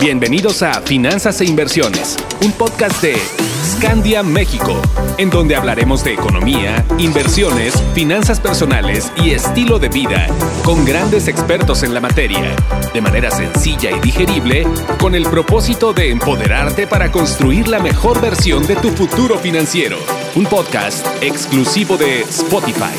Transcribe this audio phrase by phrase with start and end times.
[0.00, 3.16] Bienvenidos a Finanzas e Inversiones, un podcast de
[3.62, 4.80] Scandia México,
[5.18, 10.26] en donde hablaremos de economía, inversiones, finanzas personales y estilo de vida
[10.64, 12.56] con grandes expertos en la materia,
[12.94, 14.66] de manera sencilla y digerible,
[14.98, 19.98] con el propósito de empoderarte para construir la mejor versión de tu futuro financiero.
[20.34, 22.96] Un podcast exclusivo de Spotify.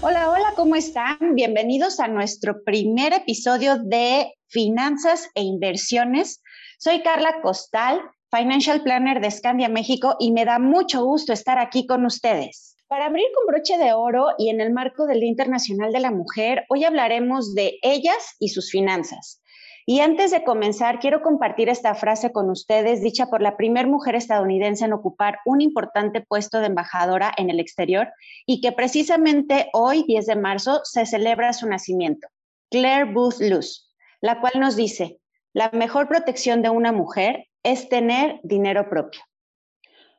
[0.00, 1.16] Hola, hola, ¿cómo están?
[1.36, 6.42] Bienvenidos a nuestro primer episodio de Finanzas e Inversiones.
[6.78, 11.86] Soy Carla Costal, Financial Planner de Scandia México y me da mucho gusto estar aquí
[11.86, 12.76] con ustedes.
[12.88, 16.10] Para abrir con broche de oro y en el marco del Día Internacional de la
[16.10, 19.42] Mujer, hoy hablaremos de ellas y sus finanzas.
[19.84, 24.14] Y antes de comenzar, quiero compartir esta frase con ustedes, dicha por la primera mujer
[24.14, 28.08] estadounidense en ocupar un importante puesto de embajadora en el exterior
[28.46, 32.28] y que precisamente hoy, 10 de marzo, se celebra su nacimiento.
[32.70, 33.87] Claire Booth Luce
[34.20, 35.18] la cual nos dice,
[35.52, 39.20] la mejor protección de una mujer es tener dinero propio.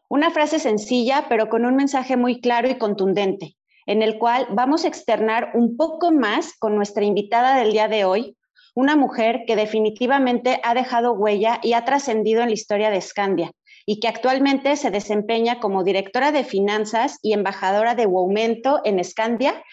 [0.09, 3.55] Una frase sencilla, pero con un mensaje muy claro y contundente,
[3.85, 8.05] en el cual vamos a externar un poco más con nuestra invitada del día de
[8.05, 8.35] hoy,
[8.75, 13.51] una mujer que definitivamente ha dejado huella y ha trascendido en la historia de Scandia
[13.85, 19.63] y que actualmente se desempeña como directora de finanzas y embajadora de Aumento en Scandia.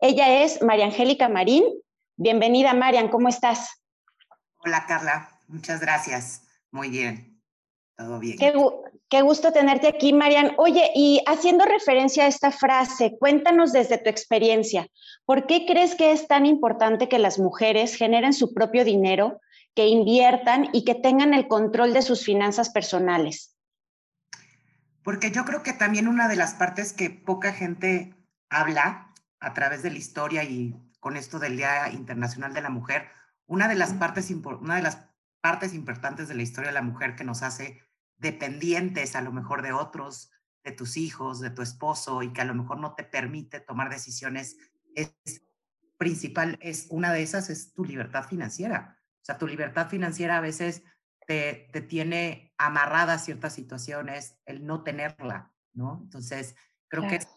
[0.00, 1.64] Ella es María Angélica Marín
[2.16, 3.82] Bienvenida, Marian, ¿cómo estás?
[4.58, 6.42] Hola, Carla, muchas gracias.
[6.70, 7.42] Muy bien,
[7.96, 8.38] todo bien.
[9.08, 10.52] Qué, gusto tenerte aquí, Marian.
[10.56, 14.86] Oye, y haciendo referencia a esta frase, cuéntanos desde tu experiencia,
[15.24, 19.40] ¿por qué crees que es tan importante que las mujeres generen su propio dinero,
[19.74, 23.56] que inviertan y que tengan el control de sus finanzas personales?
[25.02, 28.14] Porque yo creo que también una de las partes que poca gente
[28.48, 30.74] habla a través de la historia y
[31.04, 33.08] con esto del Día Internacional de la Mujer,
[33.44, 35.06] una de las partes, una de las
[35.42, 37.82] partes importantes de la historia de la mujer que nos hace
[38.16, 40.30] dependientes a lo mejor de otros,
[40.64, 43.90] de tus hijos, de tu esposo y que a lo mejor no te permite tomar
[43.90, 44.56] decisiones
[44.94, 45.14] es
[45.98, 48.98] principal, es una de esas es tu libertad financiera.
[49.20, 50.84] O sea, tu libertad financiera a veces
[51.26, 56.00] te, te tiene amarrada a ciertas situaciones, el no tenerla, ¿no?
[56.02, 56.56] Entonces,
[56.88, 57.28] creo que es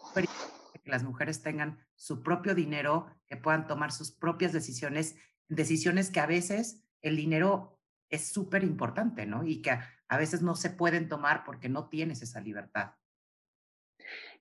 [0.87, 5.17] que las mujeres tengan su propio dinero, que puedan tomar sus propias decisiones,
[5.49, 7.77] decisiones que a veces el dinero
[8.09, 9.45] es súper importante, ¿no?
[9.45, 12.91] Y que a, veces no se pueden tomar porque no tienes esa libertad.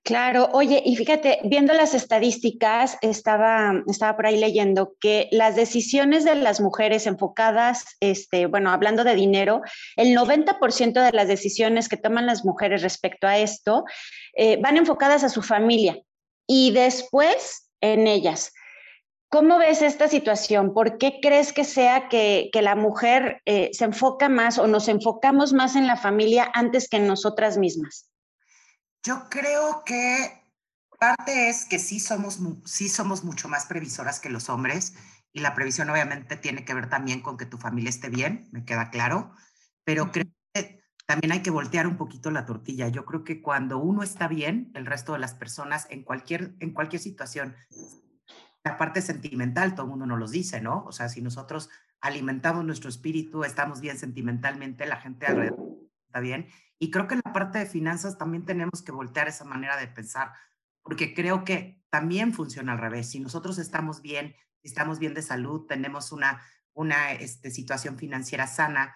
[0.03, 6.23] Claro, oye, y fíjate, viendo las estadísticas, estaba, estaba por ahí leyendo que las decisiones
[6.23, 9.63] de las mujeres enfocadas, este, bueno, hablando de dinero,
[9.97, 13.83] el 90% de las decisiones que toman las mujeres respecto a esto
[14.33, 15.99] eh, van enfocadas a su familia,
[16.47, 18.53] y después en ellas.
[19.29, 20.73] ¿Cómo ves esta situación?
[20.73, 25.51] ¿Por qué crees que sea que, la mujer eh, se enfoca más o nos enfocamos
[25.51, 28.09] más en la familia antes que en nosotras mismas?
[29.03, 30.41] Yo creo que
[30.97, 34.93] parte es que sí somos, sí somos mucho más previsoras que los hombres
[35.33, 38.63] y la previsión obviamente tiene que ver también con que tu familia esté bien, me
[38.63, 39.33] queda claro,
[39.83, 40.25] pero creo
[41.07, 42.89] también hay que voltear un poquito la tortilla.
[42.89, 46.73] Yo creo que cuando uno está bien, el resto de las personas en cualquier, en
[46.73, 47.55] cualquier situación,
[48.65, 50.83] la parte sentimental, todo el mundo nos lo dice, ¿no?
[50.85, 51.69] O sea, si nosotros
[52.01, 56.47] alimentamos nuestro espíritu, estamos bien sentimentalmente, la gente alrededor está bien.
[56.77, 59.87] Y creo que en la parte de finanzas también tenemos que voltear esa manera de
[59.87, 60.33] pensar,
[60.83, 63.09] porque creo que también funciona al revés.
[63.09, 66.41] Si nosotros estamos bien, estamos bien de salud, tenemos una,
[66.73, 68.93] una este, situación financiera sana,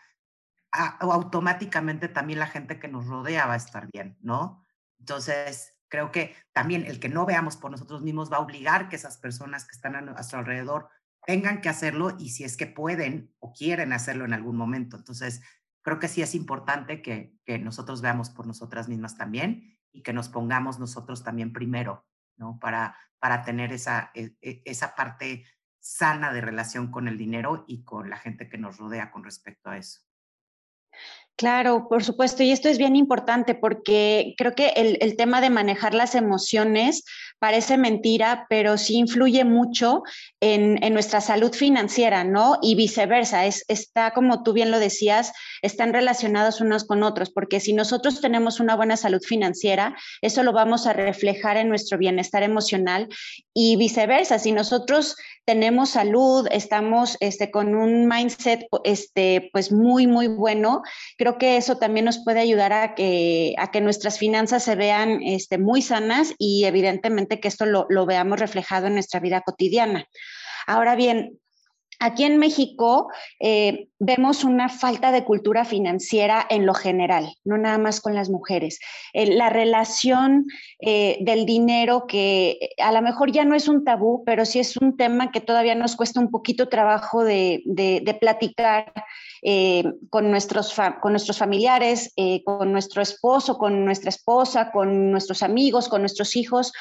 [0.72, 4.66] automáticamente también la gente que nos rodea va a estar bien, ¿no?
[5.00, 8.96] Entonces, creo que también el que no veamos por nosotros mismos va a obligar que
[8.96, 10.90] esas personas que están a nuestro alrededor
[11.26, 14.98] tengan que hacerlo y si es que pueden o quieren hacerlo en algún momento.
[14.98, 15.42] Entonces,
[15.84, 20.14] creo que sí es importante que, que nosotros veamos por nosotras mismas también y que
[20.14, 22.58] nos pongamos nosotros también primero, ¿no?
[22.60, 25.46] Para, para tener esa, e, e, esa parte
[25.80, 29.70] sana de relación con el dinero y con la gente que nos rodea con respecto
[29.70, 30.02] a eso.
[31.42, 35.96] Claro, por supuesto, y esto es bien importante porque creo que el, tema de manejar
[35.96, 37.04] las emociones
[37.42, 40.04] parece mentira, pero sí influye mucho
[40.42, 42.60] en, nuestra salud financiera, ¿no?
[42.62, 45.34] Y viceversa, es, está, como tú bien lo decías,
[45.64, 50.54] están relacionados unos con otros, porque si nosotros tenemos una buena salud financiera, eso lo
[50.54, 53.08] vamos a reflejar en nuestro bienestar emocional
[53.56, 55.16] y viceversa, si nosotros
[55.46, 60.84] tenemos salud, estamos este, con un mindset este, pues muy, muy bueno,
[61.18, 65.82] creo que eso también nos puede ayudar a que, nuestras finanzas se vean este, muy
[65.82, 70.06] sanas y evidentemente que esto lo, lo veamos reflejado en nuestra vida cotidiana.
[70.68, 71.40] Ahora bien,
[72.02, 77.78] Aquí en México eh, vemos una falta de cultura financiera en lo general, no nada
[77.78, 78.80] más con las mujeres.
[79.14, 80.46] Eh, la relación
[80.80, 84.78] eh, del dinero, que a lo mejor ya no es un tabú, pero sí es
[84.78, 87.62] un tema que todavía nos cuesta un poquito trabajo de,
[88.20, 88.92] platicar
[90.10, 96.02] con, nuestros con nuestros familiares, con nuestro esposo, con nuestra esposa, con nuestros amigos, con
[96.02, 96.72] nuestros hijos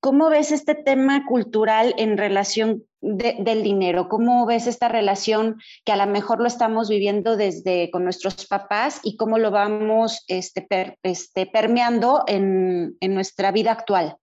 [0.00, 4.08] ¿Cómo ves este tema cultural en relación del dinero?
[4.08, 9.00] ¿Cómo ves esta relación que a lo mejor lo estamos viviendo desde con nuestros papás
[9.02, 10.68] y cómo lo vamos este,
[11.02, 14.16] este, permeando en, en nuestra vida actual?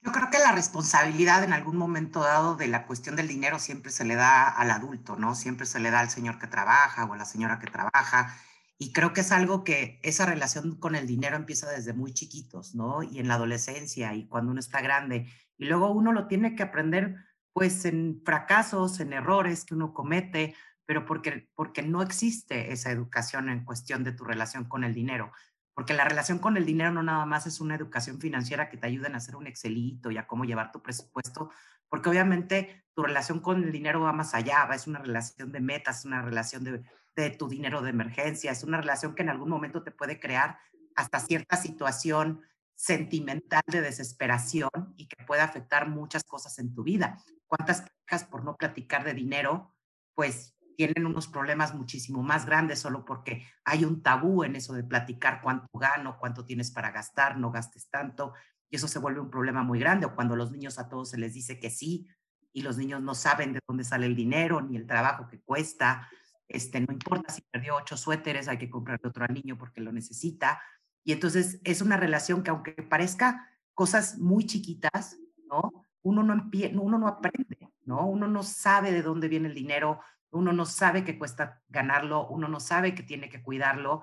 [0.00, 3.92] Yo creo que la responsabilidad en algún momento dado de la cuestión del dinero siempre
[3.92, 5.36] se le da al adulto, ¿no?
[5.36, 8.34] Siempre se le da al señor que trabaja o a la señora que trabaja
[8.78, 12.76] y creo que es algo que esa relación con el dinero empieza desde muy chiquitos,
[12.76, 13.02] ¿no?
[13.02, 15.26] Y en la adolescencia y cuando uno está grande.
[15.56, 17.16] Y luego uno lo tiene que aprender
[17.52, 20.54] pues en fracasos, en errores que uno comete,
[20.86, 25.32] pero porque, porque no existe esa educación en cuestión de tu relación con el dinero.
[25.74, 28.86] Porque la relación con el dinero no nada más es una educación financiera que te
[28.86, 31.50] ayuden a hacer un Excelito y a cómo llevar tu presupuesto,
[31.88, 36.04] porque obviamente tu relación con el dinero va más allá, es una relación de metas,
[36.04, 36.82] una relación de
[37.22, 38.52] de tu dinero de emergencia.
[38.52, 40.58] Es una relación que en algún momento te puede crear
[40.94, 42.42] hasta cierta situación
[42.74, 47.18] sentimental de desesperación y que puede afectar muchas cosas en tu vida.
[47.46, 49.74] ¿Cuántas parejas por no platicar de dinero,
[50.14, 54.84] pues tienen unos problemas muchísimo más grandes solo porque hay un tabú en eso de
[54.84, 58.32] platicar cuánto gano, cuánto tienes para gastar, no gastes tanto,
[58.70, 61.18] y eso se vuelve un problema muy grande, o cuando los niños a todos se
[61.18, 62.06] les dice que sí,
[62.52, 66.08] y los niños no saben de dónde sale el dinero, ni el trabajo que cuesta,
[66.48, 69.92] este, no importa si perdió ocho suéteres, hay que comprarle otro al niño porque lo
[69.92, 70.60] necesita.
[71.04, 75.18] Y entonces es una relación que aunque parezca cosas muy chiquitas,
[75.48, 75.84] ¿no?
[76.02, 76.50] Uno no,
[76.80, 78.06] uno no aprende, ¿no?
[78.06, 80.00] Uno no sabe de dónde viene el dinero,
[80.30, 84.02] uno no sabe qué cuesta ganarlo, uno no sabe que tiene que cuidarlo.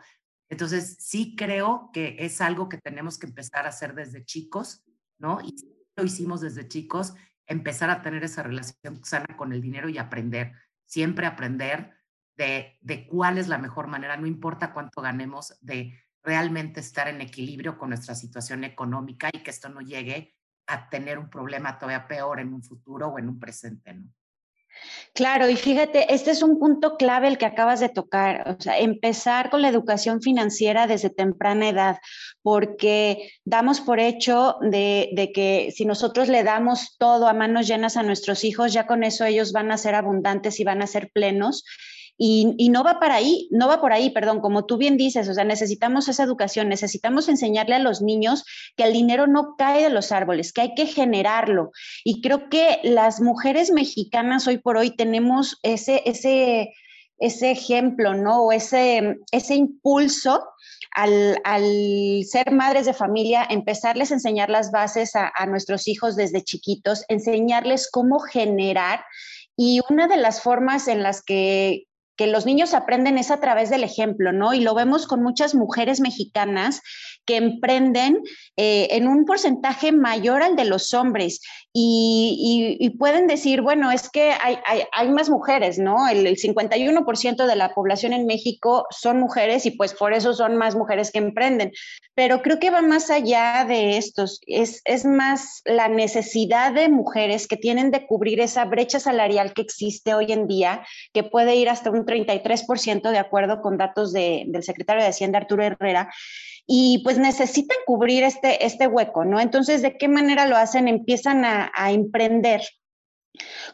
[0.50, 4.84] Entonces sí creo que es algo que tenemos que empezar a hacer desde chicos,
[5.18, 5.42] ¿no?
[5.42, 5.56] Y
[5.96, 7.16] lo hicimos desde chicos,
[7.48, 10.54] empezar a tener esa relación sana con el dinero y aprender,
[10.86, 11.94] siempre aprender
[12.36, 15.94] de, cuál es la mejor manera, no importa cuánto ganemos, de
[16.24, 20.36] realmente estar en equilibrio con nuestra situación económica y que esto no llegue
[20.68, 24.10] a tener un problema todavía peor en un futuro o en un presente, ¿no?
[25.14, 28.78] Claro, y fíjate, este es un punto clave el que acabas de tocar, o sea,
[28.78, 31.98] empezar con la educación financiera desde temprana edad,
[32.42, 37.96] porque damos por hecho de, de, que si nosotros le damos todo a manos llenas
[37.96, 41.10] a nuestros hijos, ya con eso ellos van a ser abundantes y van a ser
[41.14, 41.64] plenos.
[42.18, 45.34] Y, no va para ahí, no va por ahí, perdón, como tú bien dices, o
[45.34, 48.46] sea, necesitamos esa educación, necesitamos enseñarle a los niños
[48.78, 51.72] que el dinero no cae de los árboles, que hay que generarlo.
[52.06, 56.74] Y creo que las mujeres mexicanas hoy por hoy tenemos ese, ese,
[57.20, 58.44] ese ejemplo, ¿no?
[58.44, 60.42] O ese, ese impulso
[60.92, 66.44] al, ser madres de familia, empezarles a enseñar las bases a, a nuestros hijos desde
[66.44, 69.04] chiquitos, enseñarles cómo generar.
[69.58, 71.84] Y una de las formas en las que
[72.16, 74.54] que los niños aprenden es a través del ejemplo, ¿no?
[74.54, 76.82] Y lo vemos con muchas mujeres mexicanas
[77.26, 78.22] que emprenden
[78.56, 81.42] eh, en un porcentaje mayor al de los hombres
[81.78, 86.08] y, pueden decir, bueno, es que hay, más mujeres, ¿no?
[86.08, 90.76] El, 51% de la población en México son mujeres y pues por eso son más
[90.76, 91.74] mujeres que emprenden.
[92.14, 97.46] Pero creo que va más allá de estos, es, es más la necesidad de mujeres
[97.46, 101.68] que tienen de cubrir esa brecha salarial que existe hoy en día, que puede ir
[101.68, 106.10] hasta un 33% de acuerdo con datos del secretario de Hacienda, Arturo Herrera
[106.68, 109.40] y pues necesitan cubrir este, este hueco, ¿no?
[109.40, 110.88] Entonces, ¿de qué manera lo hacen?
[110.88, 112.62] Empiezan a, emprender.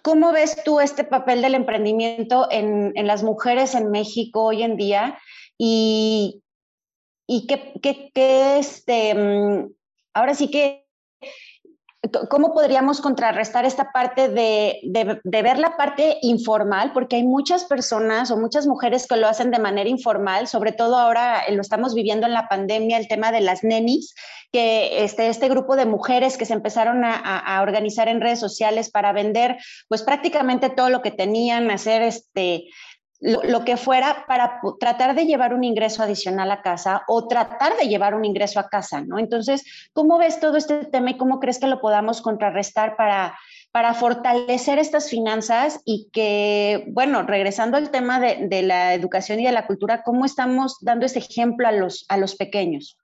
[0.01, 5.17] ¿Cómo ves tú este papel del emprendimiento en, las mujeres en México hoy en día?
[5.57, 6.43] Y,
[7.27, 9.71] y qué, qué, este, mm,
[10.13, 10.85] ahora sí que
[12.29, 16.93] ¿Cómo podríamos contrarrestar esta parte de, ver la parte informal?
[16.93, 20.97] Porque hay muchas personas o muchas mujeres que lo hacen de manera informal, sobre todo
[20.97, 24.15] ahora lo estamos viviendo en la pandemia, el tema de las nenis,
[24.51, 29.13] que este, este grupo de mujeres que se empezaron a organizar en redes sociales para
[29.13, 32.65] vender pues prácticamente todo lo que tenían, hacer este
[33.21, 37.87] lo, que fuera para tratar de llevar un ingreso adicional a casa o tratar de
[37.87, 39.19] llevar un ingreso a casa, ¿no?
[39.19, 39.63] Entonces,
[39.93, 43.37] ¿cómo ves todo este tema y cómo crees que lo podamos contrarrestar para,
[43.71, 49.45] para fortalecer estas finanzas y que, bueno, regresando al tema de, de, la educación y
[49.45, 52.97] de la cultura, ¿cómo estamos dando ese ejemplo a los, a los pequeños?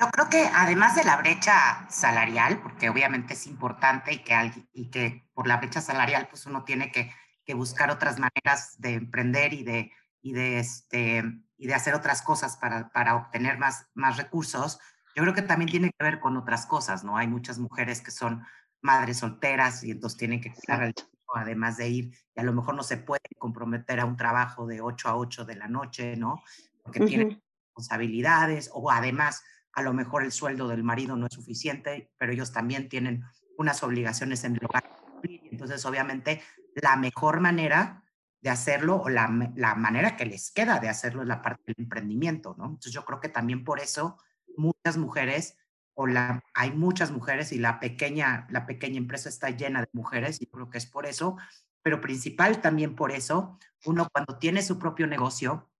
[0.00, 4.90] Yo creo que además de la brecha salarial, porque obviamente es importante y que, y
[4.90, 7.12] que por la brecha salarial pues uno tiene que,
[7.44, 11.22] que buscar otras maneras de emprender y de, y de, este,
[11.56, 14.78] y de hacer otras cosas para, para obtener más, más recursos,
[15.14, 17.16] yo creo que también tiene que ver con otras cosas, ¿no?
[17.16, 18.44] Hay muchas mujeres que son
[18.82, 20.94] madres solteras y entonces tienen que cuidar al
[21.34, 24.80] además de ir, y a lo mejor no se puede comprometer a un trabajo de
[24.80, 26.42] 8 a 8 de la noche, ¿no?
[26.82, 32.12] Porque tienen responsabilidades o además a lo mejor el sueldo del marido no es suficiente,
[32.18, 33.24] pero ellos también tienen
[33.58, 34.88] unas obligaciones en el hogar.
[35.22, 36.42] Entonces, obviamente,
[36.82, 38.02] la mejor manera
[38.40, 41.76] de hacerlo o la, la, manera que les queda de hacerlo es la parte del
[41.78, 42.66] emprendimiento, ¿no?
[42.66, 44.18] Entonces, yo creo que también por eso
[44.56, 45.56] muchas mujeres
[45.94, 50.42] o la, hay muchas mujeres y la pequeña, la pequeña empresa está llena de mujeres
[50.42, 51.36] y creo que es por eso,
[51.82, 55.70] pero principal también por eso, uno cuando tiene su propio negocio,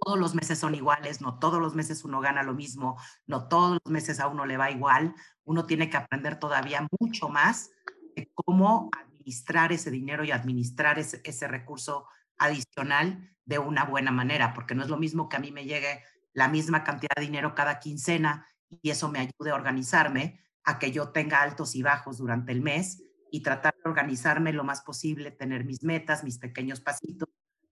[0.00, 2.96] todos los meses son iguales, no todos los meses uno gana lo mismo,
[3.26, 7.28] no todos los meses a uno le va igual, uno tiene que aprender todavía mucho
[7.28, 7.70] más
[8.14, 8.90] de cómo
[9.26, 12.06] administrar ese dinero y administrar ese, recurso
[12.38, 16.00] adicional de una buena manera, porque no es lo mismo que a mí me llegue
[16.32, 20.92] la misma cantidad de dinero cada quincena y eso me ayude a organizarme, a que
[20.92, 23.02] yo tenga altos y bajos durante el mes
[23.32, 27.28] y tratar de organizarme lo más posible, tener mis metas, mis pequeños pasitos,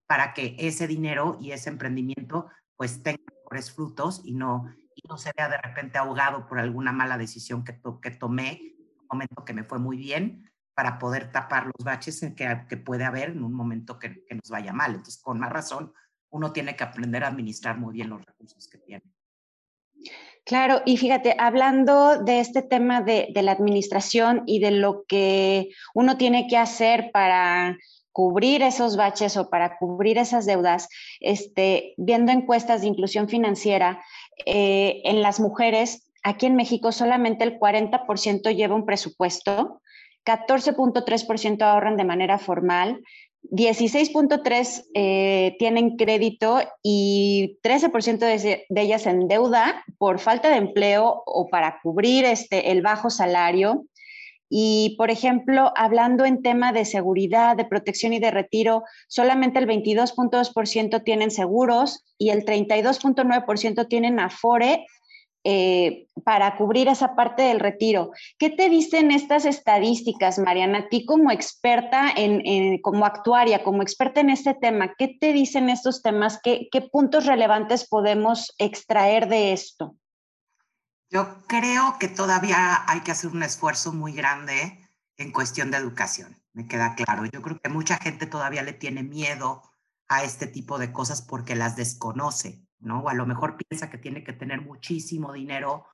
[0.07, 5.17] para que ese dinero y ese emprendimiento pues tenga mejores frutos y no, y no
[5.17, 9.53] se vea de repente ahogado por alguna mala decisión que, que tomé, un momento que
[9.53, 13.43] me fue muy bien, para poder tapar los baches en que, que puede haber en
[13.43, 14.91] un momento que, que nos vaya mal.
[14.91, 15.93] Entonces, con más razón,
[16.29, 19.03] uno tiene que aprender a administrar muy bien los recursos que tiene.
[20.45, 26.17] Claro, y fíjate, hablando de este tema de, la administración y de lo que uno
[26.17, 27.77] tiene que hacer para
[28.11, 30.87] cubrir esos baches o para cubrir esas deudas,
[31.19, 34.03] este, viendo encuestas de inclusión financiera,
[34.45, 39.81] eh, en las mujeres, aquí en México solamente el 40% lleva un presupuesto,
[40.25, 43.01] 14.3% ahorran de manera formal,
[43.51, 51.23] 16.3 eh, tienen crédito y 13% de, de, ellas en deuda por falta de empleo
[51.25, 53.85] o para cubrir este, el bajo salario.
[54.49, 59.67] Y, por ejemplo, hablando en tema de seguridad, de protección y de retiro, solamente el
[59.67, 64.85] 22.2% tienen seguros y el 32.9% tienen Afore
[65.47, 68.09] eh, para cubrir esa parte del retiro.
[68.39, 70.79] ¿Qué te dicen estas estadísticas, Mariana?
[70.79, 75.69] A ti como experta, en, como actuaria, como experta en este tema, ¿qué te dicen
[75.69, 76.39] estos temas?
[76.43, 79.95] ¿Qué, ¿Qué puntos relevantes podemos extraer de esto?
[81.11, 86.41] Yo creo que todavía hay que hacer un esfuerzo muy grande en cuestión de educación,
[86.53, 87.25] me queda claro.
[87.25, 89.61] Yo creo que mucha gente todavía le tiene miedo
[90.07, 92.64] a este tipo de cosas porque las desconoce.
[92.85, 93.01] ¿No?
[93.01, 95.85] O a lo mejor piensa que tiene que tener muchísimo dinero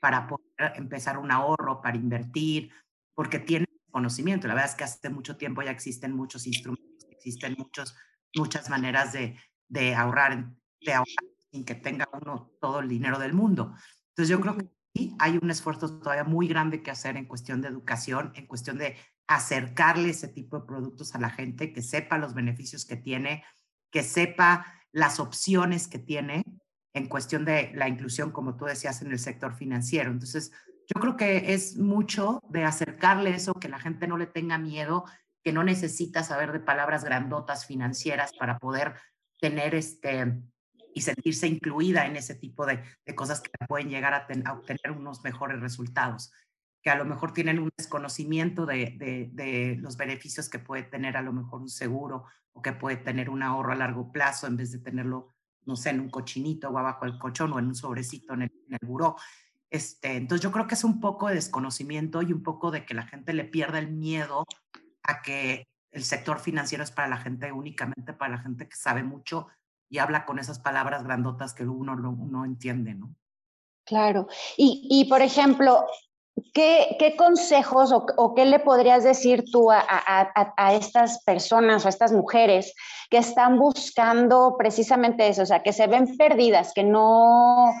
[0.00, 2.70] para poder empezar un ahorro, para invertir,
[3.14, 4.48] porque tiene conocimiento.
[4.48, 7.96] La verdad es que hace mucho tiempo ya existen muchos instrumentos, existen muchos,
[8.34, 9.38] muchas maneras de,
[9.68, 13.74] de, ahorrar, de ahorrar sin que tenga uno todo el dinero del mundo.
[14.08, 17.60] Entonces yo creo que sí hay un esfuerzo todavía muy grande que hacer en cuestión
[17.60, 22.18] de educación, en cuestión de acercarle ese tipo de productos a la gente, que sepa
[22.18, 23.44] los beneficios que tiene,
[23.92, 26.42] que sepa las opciones que tiene
[26.94, 30.10] en cuestión de la inclusión, como tú decías, en el sector financiero.
[30.10, 30.52] Entonces,
[30.92, 35.04] yo creo que es mucho de acercarle eso, que la gente no le tenga miedo,
[35.44, 38.94] que no necesita saber de palabras grandotas financieras para poder
[39.40, 40.42] tener este
[40.92, 42.82] y sentirse incluida en ese tipo de,
[43.14, 46.32] cosas que pueden llegar a, a, obtener unos mejores resultados,
[46.82, 51.16] que a lo mejor tienen un desconocimiento de, de, de, los beneficios que puede tener
[51.16, 52.24] a lo mejor un seguro
[52.62, 55.28] que puede tener un ahorro a largo plazo en vez de tenerlo,
[55.64, 58.52] no sé, en un cochinito o abajo del colchón o en un sobrecito en el,
[58.68, 59.16] en el buró.
[59.70, 62.94] Este, entonces yo creo que es un poco de desconocimiento y un poco de que
[62.94, 64.44] la gente le pierda el miedo
[65.02, 69.02] a que el sector financiero es para la gente únicamente para la gente que sabe
[69.02, 69.48] mucho
[69.88, 73.14] y habla con esas palabras grandotas que uno no, entiende, ¿no?
[73.84, 74.28] Claro.
[74.56, 75.84] Y, y por ejemplo,
[76.52, 79.82] ¿Qué, consejos o, qué le podrías decir tú a,
[80.72, 82.74] estas personas o a estas mujeres
[83.10, 87.72] que están buscando precisamente eso, o sea, que se ven perdidas, que no,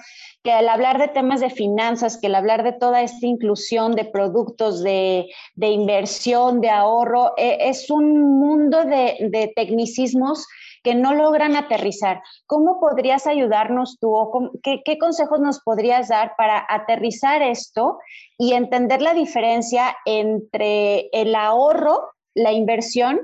[0.42, 4.04] que al hablar de temas de finanzas, que al hablar de toda esta inclusión de
[4.04, 10.46] productos, de, inversión, de ahorro, e, es un mundo de tecnicismos
[10.82, 12.22] que no logran aterrizar.
[12.46, 17.98] ¿Cómo podrías ayudarnos tú o qué, consejos nos podrías dar para aterrizar esto
[18.38, 23.20] y entender la diferencia entre el ahorro, la inversión,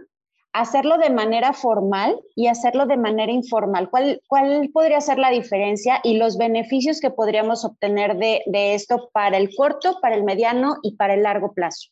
[0.52, 3.90] hacerlo de manera formal y hacerlo de manera informal.
[3.90, 9.10] ¿Cuál, cuál podría ser la diferencia y los beneficios que podríamos obtener de, de, esto
[9.12, 11.90] para el corto, para el mediano y para el largo plazo?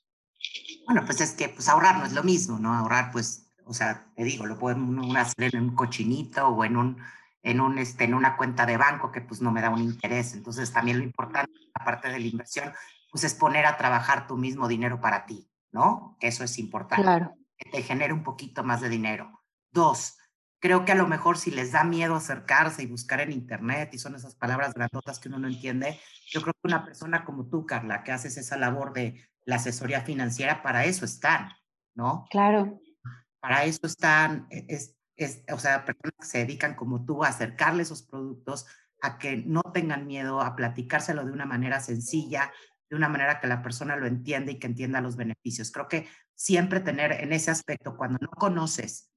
[0.86, 2.72] Bueno, pues es que pues ahorrar no es lo mismo, ¿no?
[2.74, 4.76] Ahorrar, pues, o sea, te digo, lo puedo
[5.16, 6.96] hacer en un cochinito o en un
[7.44, 10.34] en, un, este, en una cuenta de banco que pues no me da un interés.
[10.34, 12.72] Entonces también lo importante, aparte de la inversión,
[13.12, 16.16] pues es poner a trabajar tu mismo dinero para ti, ¿no?
[16.20, 17.02] Eso es importante.
[17.02, 17.34] Claro.
[17.56, 19.42] Que te genere un poquito más de dinero.
[19.70, 20.16] Dos,
[20.58, 23.98] creo que a lo mejor si les da miedo acercarse y buscar en internet y
[23.98, 27.66] son esas palabras grandotas que uno no entiende, yo creo que una persona como tú,
[27.66, 31.50] Carla, que haces esa labor de la asesoría financiera, para eso están,
[31.94, 32.26] ¿no?
[32.30, 32.80] Claro.
[33.44, 37.82] Para eso están, e, es, o sea, personas que se dedican como tú a acercarle
[37.82, 38.64] esos productos,
[39.02, 42.50] a que no tengan miedo, a platicárselo de una manera sencilla,
[42.88, 45.70] de una manera que la persona lo entienda y que entienda los beneficios.
[45.70, 49.10] Creo que siempre tener en ese aspecto, cuando no conoces,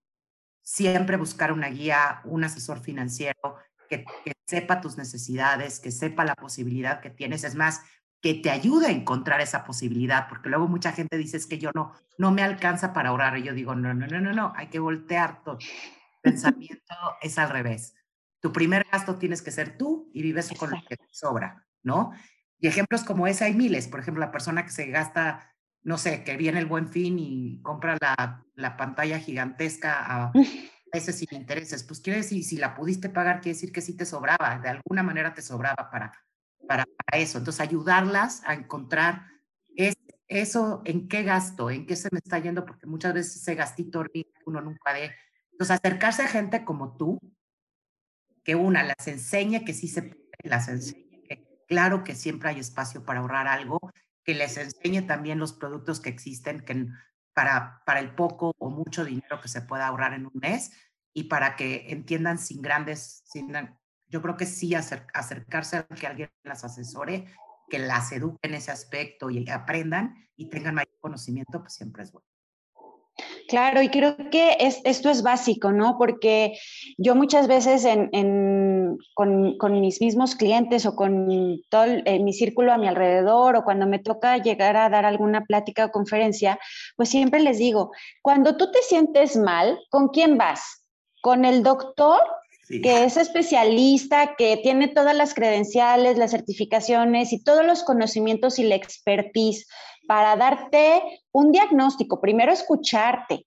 [0.61, 3.55] siempre buscar una guía, un asesor financiero
[3.89, 7.45] que, que sepa tus necesidades, que sepa la posibilidad que tienes.
[7.45, 7.79] Es más,
[8.21, 11.71] que te ayude a encontrar esa posibilidad, porque luego mucha gente dice es que yo
[11.73, 13.37] no, no me alcanza para ahorrar.
[13.37, 15.57] Y yo digo, no, no, no, no, no, hay que voltear todo.
[16.23, 17.95] El pensamiento es al revés.
[18.39, 22.11] Tu primer gasto tienes que ser tú y vives con lo que te sobra, ¿no?
[22.59, 23.87] Y ejemplos como ese hay miles.
[23.87, 27.61] Por ejemplo, la persona que se gasta, no sé, que viene el buen fin y
[27.61, 30.31] compra la, la pantalla gigantesca a
[30.93, 31.83] veces sin intereses.
[31.83, 35.03] Pues quiere decir, si la pudiste pagar, quiere decir que sí te sobraba, de alguna
[35.03, 36.11] manera te sobraba para
[36.67, 37.37] para, eso.
[37.37, 39.27] Entonces, ayudarlas a encontrar
[39.75, 39.95] es,
[40.27, 44.03] eso, en qué gasto, en qué se me está yendo, porque muchas veces ese gastito
[44.45, 45.11] uno nunca ve.
[45.51, 47.19] Entonces, acercarse a gente como tú,
[48.43, 52.59] que una las enseñe que sí se puede, las enseñe que claro que siempre hay
[52.59, 53.79] espacio para ahorrar algo,
[54.23, 56.87] que les enseñe también los productos que existen que
[57.33, 60.71] para, para el poco o mucho dinero que se pueda ahorrar en un mes
[61.13, 63.51] y para que entiendan sin grandes, sin
[64.09, 67.25] yo creo que sí acercarse a que alguien las asesore,
[67.69, 72.11] que las eduque en ese aspecto y aprendan y tengan mayor conocimiento, pues siempre es
[72.11, 72.25] bueno.
[73.47, 75.97] Claro, y creo que es, esto es básico, ¿no?
[75.97, 76.57] Porque
[76.97, 81.27] yo muchas veces en, con, con, mis mismos clientes o con
[81.69, 85.85] todo mi círculo a mi alrededor o cuando me toca llegar a dar alguna plática
[85.85, 86.59] o conferencia,
[86.95, 90.85] pues siempre les digo, cuando tú te sientes mal, ¿con quién vas?
[91.21, 92.21] ¿Con el doctor
[92.67, 98.63] que es especialista, que tiene todas las credenciales, las certificaciones y todos los conocimientos y
[98.63, 99.67] la expertise
[100.07, 101.01] para darte
[101.31, 102.19] un diagnóstico.
[102.19, 103.45] Primero escucharte,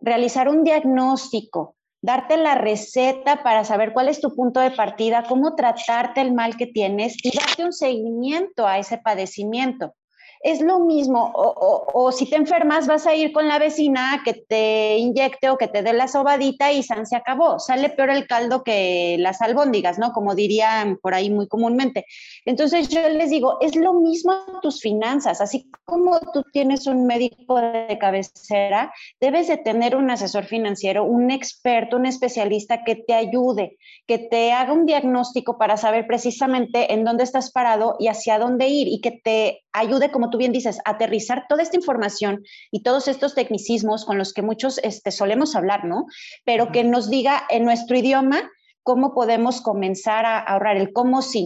[0.00, 5.54] realizar un diagnóstico, darte la receta para saber cuál es tu punto de partida, cómo
[5.54, 9.94] tratarte el mal que tienes y darte un seguimiento a ese padecimiento
[10.42, 14.96] es lo mismo, o, si te enfermas vas a ir con la vecina que te
[14.98, 19.16] inyecte o que te dé la sobadita y se acabó, sale peor el caldo que
[19.20, 20.12] las albóndigas, ¿no?
[20.12, 22.06] Como dirían por ahí muy comúnmente.
[22.44, 27.60] Entonces yo les digo, es lo mismo tus finanzas, así como tú tienes un médico
[27.60, 33.76] de cabecera, debes de tener un asesor financiero, un experto, un especialista que te ayude,
[34.08, 38.66] que te haga un diagnóstico para saber precisamente en dónde estás parado y hacia dónde
[38.66, 43.08] ir y que te ayude como tú bien dices, aterrizar toda esta información y todos
[43.08, 46.06] estos tecnicismos con los que muchos este, solemos hablar, ¿no?
[46.44, 48.50] Pero que nos diga en nuestro idioma
[48.82, 51.44] cómo podemos comenzar a ahorrar, el cómo sí.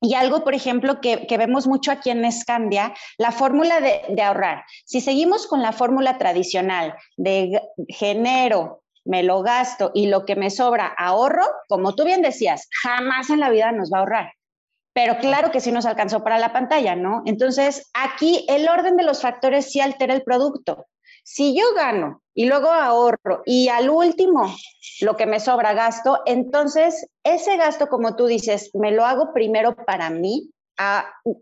[0.00, 4.62] Y algo, por ejemplo, que, vemos mucho aquí en Escandia, la fórmula de, de ahorrar.
[4.84, 10.50] Si seguimos con la fórmula tradicional de genero, me lo gasto y lo que me
[10.50, 14.32] sobra ahorro, como tú bien decías, jamás en la vida nos va a ahorrar
[14.98, 17.22] pero claro que sí nos alcanzó para la pantalla, ¿no?
[17.24, 20.88] Entonces, aquí el orden de los factores sí altera el producto.
[21.22, 24.52] Si yo gano y luego ahorro y al último
[25.00, 29.76] lo que me sobra gasto, entonces ese gasto, como tú dices, me lo hago primero
[29.76, 30.50] para mí,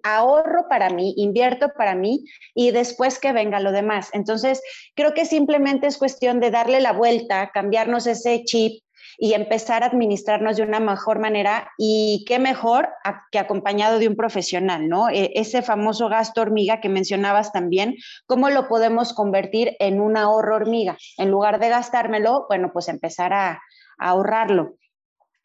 [0.02, 4.10] ahorro para mí, invierto para mí y después que venga lo demás.
[4.12, 4.60] Entonces,
[4.94, 8.82] creo que simplemente es cuestión de darle la vuelta, cambiarnos ese chip
[9.18, 12.88] y empezar a administrarnos de una mejor manera y qué mejor
[13.30, 15.08] que acompañado de un profesional, ¿no?
[15.08, 20.56] E, ese famoso gasto hormiga que mencionabas también, ¿cómo lo podemos convertir en un ahorro
[20.56, 20.96] hormiga?
[21.16, 23.60] En lugar de gastármelo, bueno, pues empezar a,
[23.98, 24.76] ahorrarlo.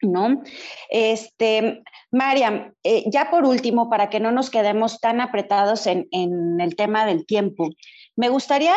[0.02, 0.42] ¿no?
[0.90, 6.60] Este, Mariam, eh, ya por último, para que no nos quedemos tan apretados en, en,
[6.60, 7.70] el tema del tiempo,
[8.16, 8.74] me gustaría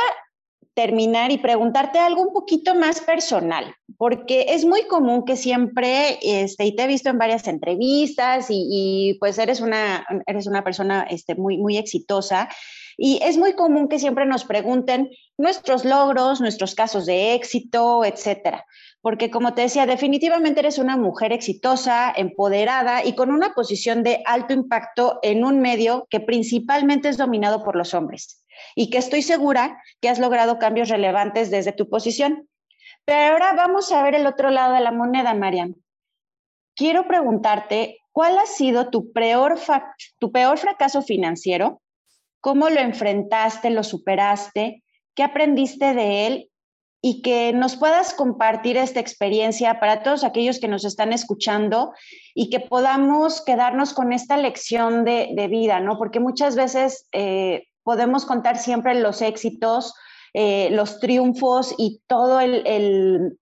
[0.75, 3.75] terminar y preguntarte algo un poquito más personal.
[3.97, 9.17] Porque es muy común que siempre, este, y te he visto en varias entrevistas y,
[9.19, 12.49] pues eres una, eres una persona este, muy, muy exitosa,
[12.97, 18.65] y es muy común que siempre nos pregunten nuestros logros, nuestros casos de éxito, etcétera.
[19.01, 24.21] Porque como te decía, definitivamente eres una mujer exitosa, empoderada y con una posición de
[24.25, 28.43] alto impacto en un medio que principalmente es dominado por los hombres
[28.75, 32.47] y que estoy segura que has logrado cambios relevantes desde tu posición.
[33.05, 35.75] Pero ahora vamos a ver el otro lado de la moneda, Mariam.
[36.75, 41.81] Quiero preguntarte, ¿cuál ha sido tu peor, fracaso financiero?
[42.41, 44.83] ¿Cómo lo enfrentaste, lo superaste?
[45.15, 46.51] ¿Qué aprendiste de él?
[47.01, 51.93] Y que nos puedas compartir esta experiencia para todos aquellos que nos están escuchando
[52.33, 55.99] y que podamos quedarnos con esta lección de, vida, ¿no?
[55.99, 59.93] Porque muchas veces eh, podemos contar siempre los éxitos,
[60.37, 63.39] eh, los triunfos y todo el,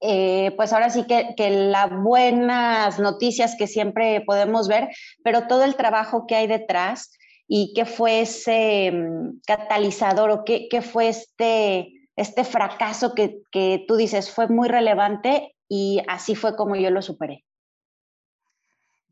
[0.00, 4.88] eh, pues ahora sí que, que, las buenas noticias que siempre podemos ver,
[5.22, 7.12] pero todo el trabajo que hay detrás
[7.46, 13.84] y qué fue ese mm, catalizador o qué, qué fue este, este fracaso que, que
[13.86, 17.44] tú dices fue muy relevante y así fue como yo lo superé.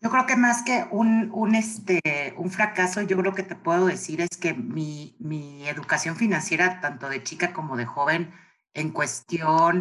[0.02, 3.86] Yo creo que más que un, un, este, un fracaso, yo creo que te puedo
[3.86, 8.32] decir es que mi, mi educación financiera, tanto de chica como de joven,
[8.74, 9.80] en cuestión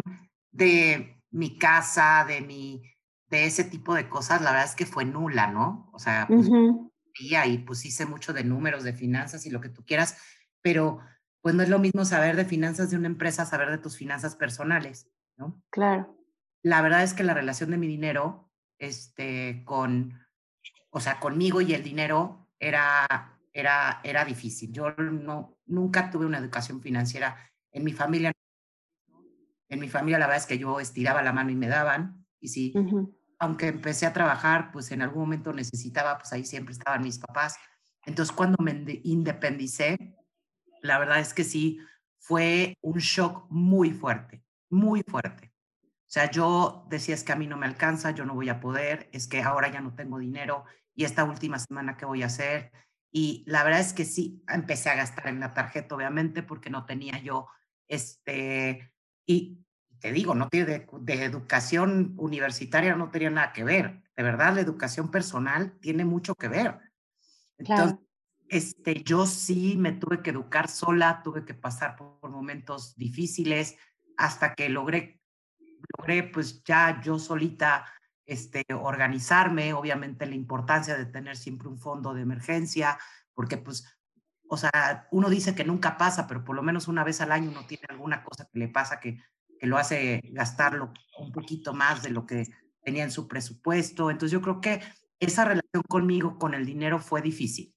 [0.52, 2.82] de mi casa, de mi,
[3.30, 5.90] de ese tipo de cosas, la verdad es que fue nula, ¿no?
[5.92, 6.48] O sea, pues,
[7.18, 10.18] y pues hice mucho de números, de finanzas y lo que tú quieras,
[10.60, 11.00] pero
[11.40, 14.36] pues no es lo mismo saber de finanzas de una empresa, saber de tus finanzas
[14.36, 15.60] personales, ¿no?
[15.70, 16.16] Claro.
[16.62, 18.51] La verdad es que la relación de mi dinero
[18.82, 20.18] este, con,
[20.90, 24.72] o sea, conmigo y el dinero era, era, era difícil.
[24.72, 27.36] Yo no, nunca tuve una educación financiera
[27.70, 28.32] en mi familia.
[29.68, 32.26] En mi familia la verdad es que yo estiraba la mano y me daban.
[32.40, 32.74] Y sí,
[33.38, 37.56] aunque empecé a trabajar, pues en algún momento necesitaba, pues ahí siempre estaban mis papás.
[38.04, 39.96] Entonces cuando me independicé,
[40.82, 41.78] la verdad es que sí,
[42.18, 45.51] fue un shock muy fuerte, muy fuerte.
[46.12, 48.60] O sea, yo decía, es que a mí no me alcanza, yo no voy a
[48.60, 52.26] poder, es que ahora ya no tengo dinero y esta última semana, ¿qué voy a
[52.26, 52.70] hacer?
[53.10, 56.84] Y la verdad es que sí, empecé a gastar en la tarjeta, obviamente, porque no
[56.84, 57.46] tenía yo,
[57.88, 58.92] este,
[59.24, 59.64] y
[60.00, 64.02] te digo, no tiene de, educación universitaria, no tenía nada que ver.
[64.14, 66.78] De verdad, la educación personal tiene mucho que ver.
[67.56, 67.98] Entonces,
[68.48, 73.78] este, yo sí me tuve que educar sola, tuve que pasar por momentos difíciles
[74.18, 75.21] hasta que logré
[75.96, 77.84] logré pues ya yo solita
[78.24, 82.98] este, organizarme, obviamente la importancia de tener siempre un fondo de emergencia,
[83.34, 83.84] porque pues,
[84.48, 87.50] o sea, uno dice que nunca pasa, pero por lo menos una vez al año
[87.50, 89.18] uno tiene alguna cosa que le pasa que,
[89.58, 92.46] que lo hace gastarlo un poquito más de lo que
[92.84, 94.10] tenía en su presupuesto.
[94.10, 94.80] Entonces yo creo que
[95.20, 97.74] esa relación conmigo, con el dinero, fue difícil.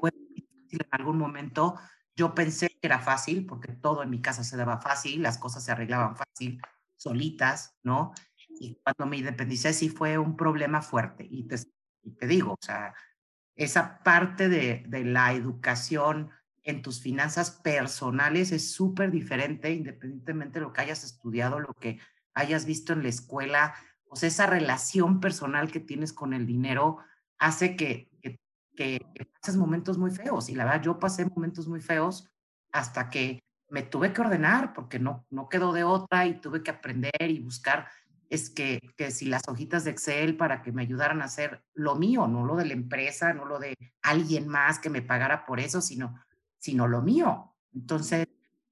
[0.00, 1.76] Fue difícil en algún momento.
[2.16, 5.64] Yo pensé que era fácil, porque todo en mi casa se daba fácil, las cosas
[5.64, 6.60] se arreglaban fácil,
[6.98, 8.12] solitas, ¿no?
[8.60, 11.26] Y cuando me independicé sí fue un problema fuerte.
[11.30, 11.56] Y te,
[12.18, 12.92] te digo, o sea,
[13.54, 16.30] esa parte de, de la educación
[16.62, 21.98] en tus finanzas personales es súper diferente, independientemente de lo que hayas estudiado, lo que
[22.34, 23.74] hayas visto en la escuela.
[24.10, 26.98] O sea, esa relación personal que tienes con el dinero
[27.38, 28.38] hace que, que,
[28.74, 30.48] que pases momentos muy feos.
[30.48, 32.28] Y la verdad, yo pasé momentos muy feos
[32.72, 36.70] hasta que me tuve que ordenar porque no, no quedó de otra y tuve que
[36.70, 37.88] aprender y buscar
[38.30, 41.96] es que, que si las hojitas de Excel para que me ayudaran a hacer lo
[41.96, 45.60] mío, no lo de la empresa, no lo de alguien más que me pagara por
[45.60, 46.22] eso, sino,
[46.58, 47.54] sino lo mío.
[47.74, 48.26] Entonces,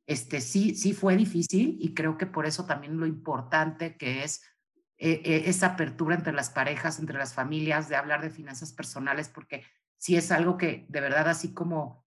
[0.06, 4.42] este, sí, sí fue difícil y creo que por eso también lo importante que es
[4.98, 9.28] eh, eh, esa apertura entre las parejas, entre las familias, de hablar de finanzas personales,
[9.28, 9.64] porque
[9.98, 12.05] sí es algo que de verdad así como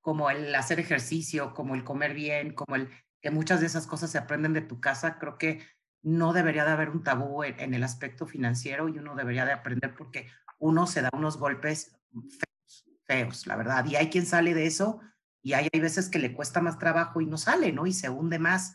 [0.00, 2.88] como el hacer ejercicio, como el comer bien, como el
[3.20, 5.60] que muchas de esas cosas se aprenden de tu casa, creo que
[6.02, 9.94] no debería de haber un tabú en, el aspecto financiero y uno debería de aprender
[9.94, 13.84] porque uno se da unos golpes feos, feos, la verdad.
[13.84, 15.00] Y hay quien sale de eso
[15.42, 17.86] y hay, hay veces que le cuesta más trabajo y no sale, ¿no?
[17.86, 18.74] Y se hunde más,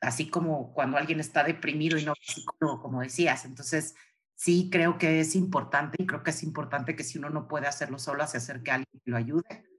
[0.00, 3.44] así como cuando alguien está deprimido y no psicólogo, como decías.
[3.44, 3.94] Entonces,
[4.34, 7.66] sí creo que es importante y creo que es importante que si uno no puede
[7.66, 9.71] hacerlo solo, se acerque a alguien que lo ayude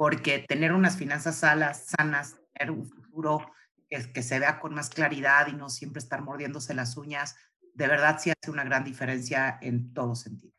[0.00, 3.52] porque tener unas finanzas sanas, sanas, tener un futuro
[3.86, 7.36] que, que, se vea con más claridad y no siempre estar mordiéndose las uñas,
[7.74, 10.56] de verdad sí hace una gran diferencia en todos sentidos.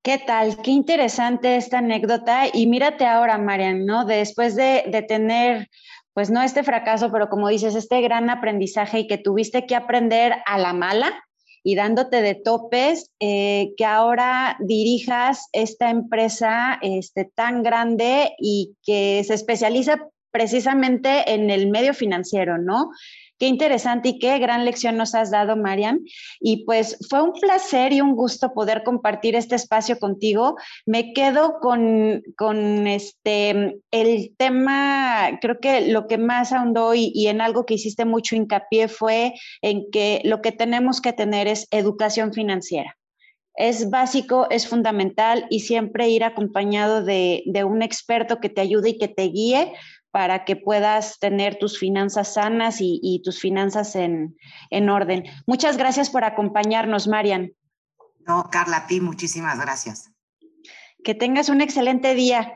[0.00, 0.62] ¿Qué tal?
[0.62, 2.44] Qué interesante esta anécdota.
[2.52, 4.04] Y mírate ahora, Marian, ¿no?
[4.04, 5.68] Después de, de tener
[6.12, 10.36] pues no este fracaso, pero como dices, este gran aprendizaje y que tuviste que aprender
[10.46, 11.24] a la mala
[11.62, 19.22] y dándote de topes, eh, que ahora dirijas esta empresa este, tan grande y que
[19.26, 22.90] se especializa precisamente en el medio financiero, ¿no?
[23.40, 26.04] Qué interesante y qué gran lección nos has dado, Marian.
[26.40, 30.56] Y pues fue un placer y un gusto poder compartir este espacio contigo.
[30.84, 37.28] Me quedo con, con este, el tema, creo que lo que más ahondó y, y
[37.28, 41.66] en algo que hiciste mucho hincapié fue en que lo que tenemos que tener es
[41.70, 42.98] educación financiera
[43.56, 48.90] es básico, es fundamental y siempre ir acompañado de, de, un experto que te ayude
[48.90, 49.74] y que te guíe
[50.10, 54.36] para que puedas tener tus finanzas sanas y, tus finanzas en,
[54.88, 55.24] orden.
[55.46, 57.52] Muchas gracias por acompañarnos, Marian.
[58.26, 60.10] No, Carla, a ti muchísimas gracias.
[61.04, 62.52] Que tengas un excelente día.